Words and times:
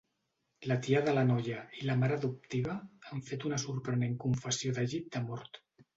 La 0.69 0.77
tia 0.85 1.01
de 1.07 1.11
la 1.17 1.25
noia 1.31 1.59
i 1.81 1.83
la 1.89 1.97
mare 2.03 2.17
adoptiva 2.21 2.77
han 3.11 3.23
fet 3.29 3.45
una 3.51 3.61
sorprenent 3.65 4.17
confessió 4.25 4.75
de 4.79 4.87
llit 4.95 5.13
de 5.19 5.23
mort. 5.29 5.63